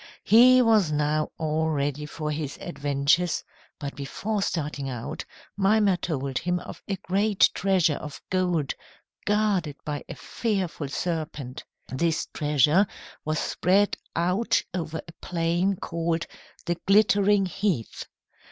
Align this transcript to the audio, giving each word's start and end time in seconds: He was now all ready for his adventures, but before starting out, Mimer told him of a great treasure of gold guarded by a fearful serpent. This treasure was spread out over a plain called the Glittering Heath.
He 0.23 0.63
was 0.63 0.91
now 0.91 1.29
all 1.37 1.69
ready 1.69 2.07
for 2.07 2.31
his 2.31 2.57
adventures, 2.59 3.43
but 3.79 3.95
before 3.95 4.41
starting 4.41 4.89
out, 4.89 5.25
Mimer 5.55 5.95
told 5.95 6.39
him 6.39 6.57
of 6.61 6.81
a 6.87 6.95
great 7.03 7.51
treasure 7.53 7.97
of 7.97 8.19
gold 8.31 8.73
guarded 9.25 9.75
by 9.85 10.03
a 10.09 10.15
fearful 10.15 10.87
serpent. 10.89 11.63
This 11.87 12.25
treasure 12.33 12.87
was 13.25 13.37
spread 13.37 13.95
out 14.15 14.63
over 14.73 15.03
a 15.07 15.11
plain 15.21 15.75
called 15.75 16.25
the 16.65 16.77
Glittering 16.87 17.45
Heath. 17.45 18.05